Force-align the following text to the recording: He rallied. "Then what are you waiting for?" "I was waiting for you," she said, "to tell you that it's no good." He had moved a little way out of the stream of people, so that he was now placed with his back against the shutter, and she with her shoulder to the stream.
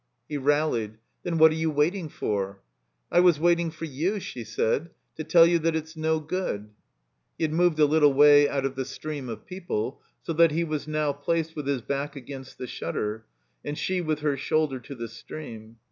He 0.27 0.35
rallied. 0.35 0.97
"Then 1.21 1.37
what 1.37 1.51
are 1.51 1.53
you 1.53 1.69
waiting 1.69 2.09
for?" 2.09 2.63
"I 3.11 3.19
was 3.19 3.39
waiting 3.39 3.69
for 3.69 3.85
you," 3.85 4.19
she 4.19 4.43
said, 4.43 4.89
"to 5.15 5.23
tell 5.23 5.45
you 5.45 5.59
that 5.59 5.75
it's 5.75 5.95
no 5.95 6.19
good." 6.19 6.71
He 7.37 7.43
had 7.43 7.53
moved 7.53 7.77
a 7.77 7.85
little 7.85 8.11
way 8.11 8.49
out 8.49 8.65
of 8.65 8.73
the 8.73 8.83
stream 8.83 9.29
of 9.29 9.45
people, 9.45 10.01
so 10.23 10.33
that 10.33 10.49
he 10.49 10.63
was 10.63 10.87
now 10.87 11.13
placed 11.13 11.55
with 11.55 11.67
his 11.67 11.83
back 11.83 12.15
against 12.15 12.57
the 12.57 12.65
shutter, 12.65 13.27
and 13.63 13.77
she 13.77 14.01
with 14.01 14.21
her 14.21 14.35
shoulder 14.35 14.79
to 14.79 14.95
the 14.95 15.07
stream. 15.07 15.77